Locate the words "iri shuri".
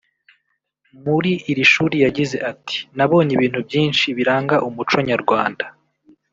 1.51-1.95